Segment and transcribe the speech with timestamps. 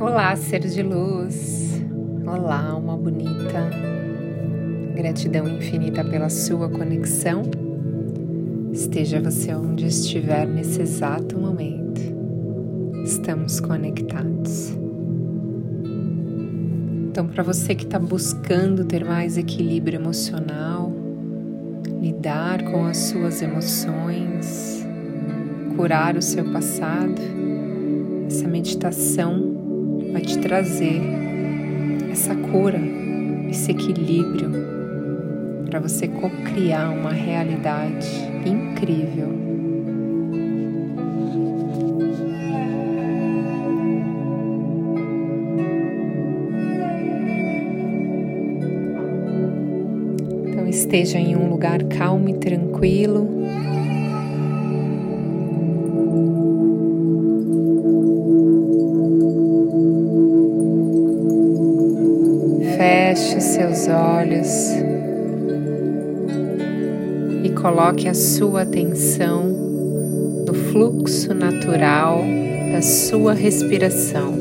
[0.00, 1.80] Olá, ser de luz.
[2.26, 3.70] Olá, alma bonita.
[4.94, 7.42] Gratidão infinita pela sua conexão.
[8.72, 12.00] Esteja você onde estiver nesse exato momento.
[13.04, 14.76] Estamos conectados.
[17.08, 20.92] Então, para você que está buscando ter mais equilíbrio emocional,
[22.00, 24.84] lidar com as suas emoções,
[25.76, 27.22] curar o seu passado,
[28.26, 29.43] essa meditação
[30.14, 31.02] vai te trazer
[32.12, 32.80] essa cura,
[33.50, 34.48] esse equilíbrio
[35.68, 38.06] para você co-criar uma realidade
[38.46, 39.34] incrível.
[50.46, 53.28] Então esteja em um lugar calmo e tranquilo.
[67.42, 69.44] E coloque a sua atenção
[70.46, 72.22] no fluxo natural
[72.72, 74.34] da sua respiração.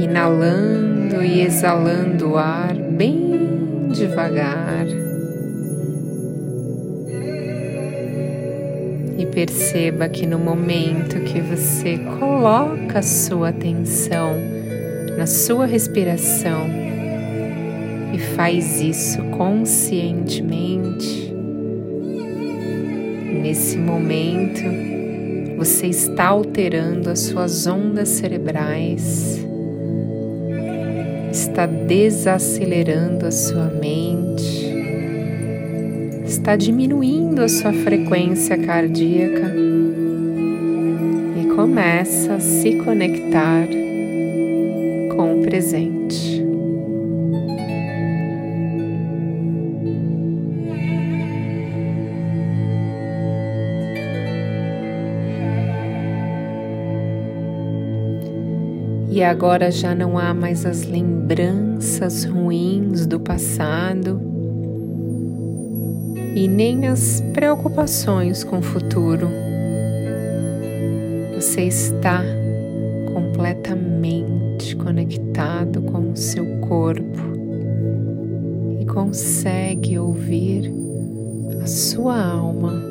[0.00, 5.05] Inalando e exalando o ar bem devagar.
[9.36, 14.32] Perceba que no momento que você coloca a sua atenção
[15.14, 16.66] na sua respiração
[18.14, 21.34] e faz isso conscientemente,
[23.42, 24.62] nesse momento
[25.58, 29.46] você está alterando as suas ondas cerebrais,
[31.30, 34.25] está desacelerando a sua mente
[36.46, 39.52] está diminuindo a sua frequência cardíaca
[41.42, 43.66] e começa a se conectar
[45.16, 46.46] com o presente.
[59.10, 64.35] E agora já não há mais as lembranças ruins do passado
[66.36, 69.30] e nem as preocupações com o futuro.
[71.34, 72.22] Você está
[73.14, 77.22] completamente conectado com o seu corpo
[78.78, 80.70] e consegue ouvir
[81.62, 82.85] a sua alma.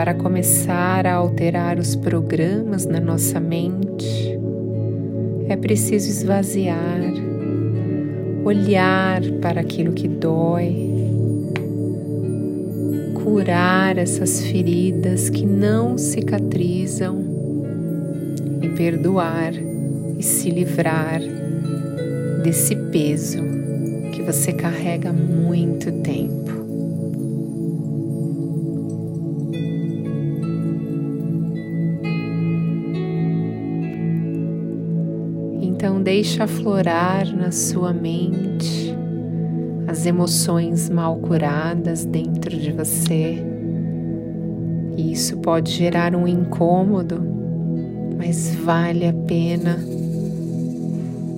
[0.00, 4.34] Para começar a alterar os programas na nossa mente,
[5.46, 7.12] é preciso esvaziar,
[8.42, 10.90] olhar para aquilo que dói,
[13.12, 17.22] curar essas feridas que não cicatrizam
[18.62, 19.52] e perdoar
[20.16, 21.20] e se livrar
[22.42, 23.42] desse peso
[24.14, 26.49] que você carrega há muito tempo.
[35.80, 38.94] Então deixa aflorar na sua mente
[39.88, 43.42] as emoções mal curadas dentro de você.
[44.94, 47.22] E isso pode gerar um incômodo,
[48.18, 49.78] mas vale a pena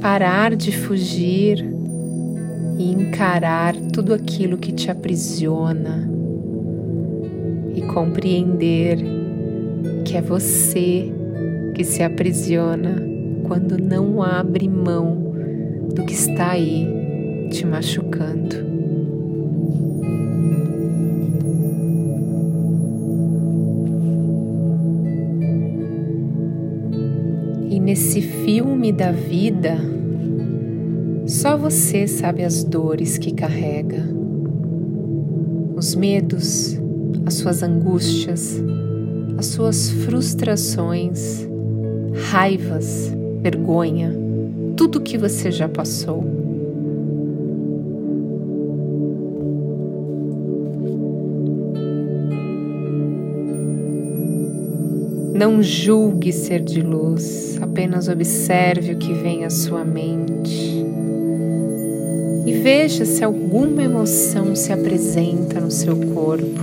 [0.00, 1.64] parar de fugir
[2.76, 6.10] e encarar tudo aquilo que te aprisiona
[7.72, 8.98] e compreender
[10.04, 11.12] que é você
[11.72, 13.13] que se aprisiona
[13.44, 15.32] quando não abre mão
[15.94, 18.56] do que está aí te machucando.
[27.70, 29.76] E nesse filme da vida,
[31.26, 34.02] só você sabe as dores que carrega,
[35.76, 36.78] os medos,
[37.26, 38.62] as suas angústias,
[39.36, 41.48] as suas frustrações,
[42.30, 43.12] raivas,
[43.44, 44.10] vergonha,
[44.74, 46.24] tudo que você já passou.
[55.34, 60.82] Não julgue ser de luz, apenas observe o que vem à sua mente
[62.46, 66.62] e veja se alguma emoção se apresenta no seu corpo.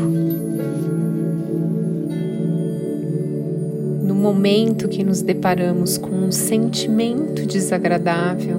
[4.21, 8.57] Momento que nos deparamos com um sentimento desagradável,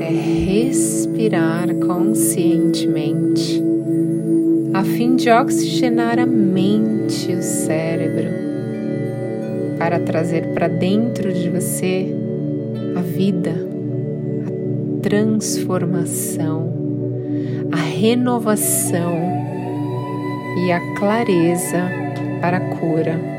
[0.00, 3.62] é respirar conscientemente,
[4.74, 8.28] a fim de oxigenar a mente e o cérebro,
[9.78, 12.12] para trazer para dentro de você
[12.96, 13.54] a vida,
[14.46, 16.74] a transformação,
[17.70, 19.16] a renovação
[20.64, 21.88] e a clareza
[22.40, 23.35] para a cura.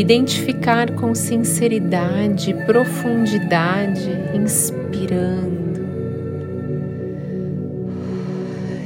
[0.00, 5.80] Identificar com sinceridade, profundidade, inspirando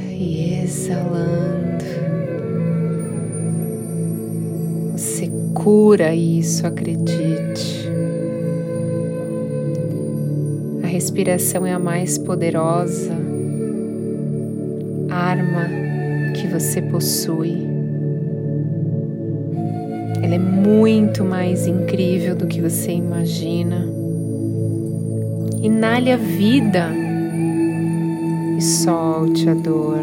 [0.09, 1.85] e exalando.
[4.93, 7.87] Você cura isso, acredite.
[10.83, 13.13] A respiração é a mais poderosa
[15.09, 15.69] arma
[16.33, 17.72] que você possui.
[20.33, 23.85] Ela é muito mais incrível do que você imagina.
[25.61, 26.89] Inale a vida
[28.57, 30.01] e solte a dor.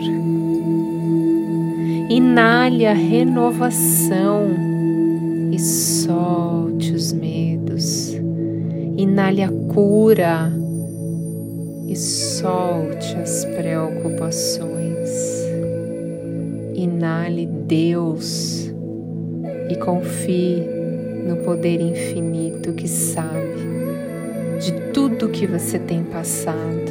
[2.09, 4.51] Inale a renovação
[5.51, 8.15] e solte os medos.
[8.97, 10.53] Inale a cura
[11.89, 15.11] e solte as preocupações.
[16.77, 18.70] Inale Deus
[19.71, 20.67] e confie
[21.25, 23.61] no poder infinito que sabe
[24.59, 26.91] de tudo que você tem passado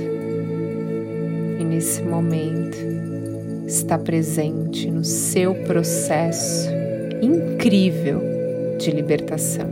[1.59, 2.77] e nesse momento
[3.67, 6.69] está presente no seu processo
[7.21, 8.21] incrível
[8.77, 9.67] de libertação.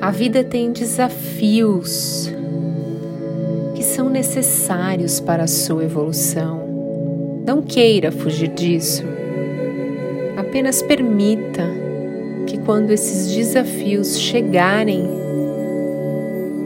[0.00, 2.32] A vida tem desafios
[3.90, 7.42] são necessários para a sua evolução.
[7.44, 9.02] Não queira fugir disso.
[10.36, 11.64] Apenas permita
[12.46, 15.08] que quando esses desafios chegarem,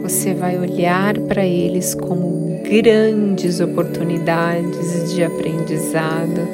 [0.03, 6.47] você vai olhar para eles como grandes oportunidades de aprendizado,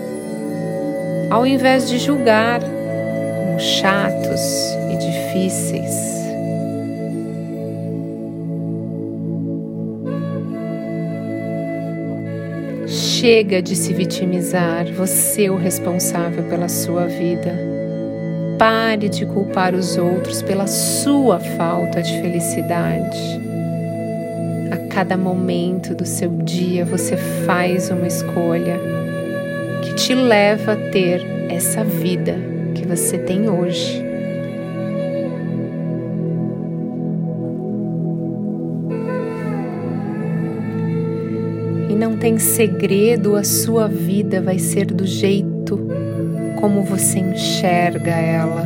[1.30, 4.42] ao invés de julgar como chatos
[4.90, 6.21] e difíceis.
[13.22, 17.56] Chega de se vitimizar, você é o responsável pela sua vida.
[18.58, 23.20] Pare de culpar os outros pela sua falta de felicidade.
[24.72, 27.16] A cada momento do seu dia você
[27.46, 28.80] faz uma escolha
[29.84, 32.36] que te leva a ter essa vida
[32.74, 34.11] que você tem hoje.
[42.02, 45.80] Não tem segredo, a sua vida vai ser do jeito
[46.60, 48.66] como você enxerga ela.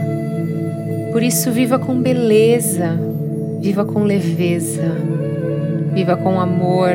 [1.11, 2.97] Por isso, viva com beleza,
[3.59, 4.89] viva com leveza,
[5.93, 6.93] viva com amor,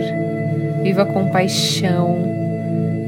[0.83, 2.17] viva com paixão,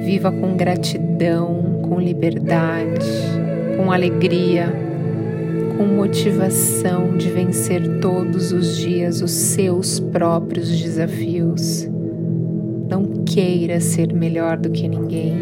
[0.04, 3.08] viva com gratidão, com liberdade,
[3.78, 4.70] com alegria,
[5.78, 11.91] com motivação de vencer todos os dias os seus próprios desafios.
[12.92, 15.32] Não queira ser melhor do que ninguém,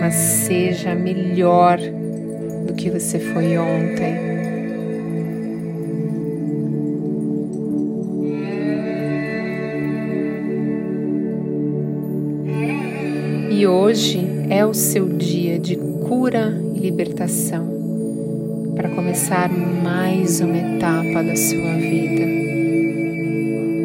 [0.00, 1.78] mas seja melhor
[2.66, 4.14] do que você foi ontem.
[13.50, 21.22] E hoje é o seu dia de cura e libertação para começar mais uma etapa
[21.22, 22.24] da sua vida,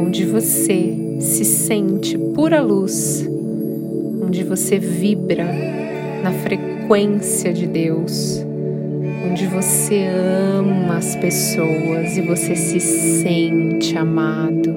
[0.01, 3.27] onde você se sente pura luz,
[4.21, 5.45] onde você vibra
[6.23, 8.45] na frequência de Deus,
[9.29, 14.73] onde você ama as pessoas e você se sente amado,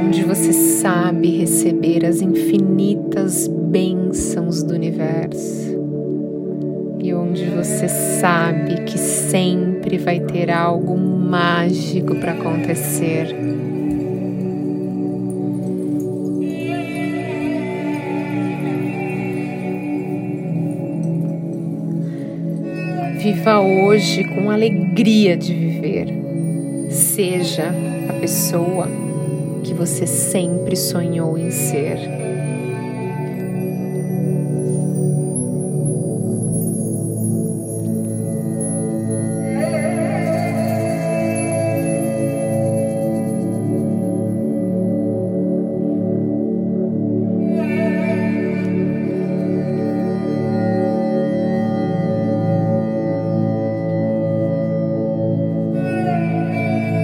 [0.00, 5.78] onde você sabe receber as infinitas bênçãos do universo
[7.00, 13.34] e onde você sabe que sempre vai ter algo mágico para acontecer
[23.30, 26.08] Viva hoje com alegria de viver.
[26.90, 27.74] Seja
[28.08, 28.88] a pessoa
[29.62, 31.98] que você sempre sonhou em ser.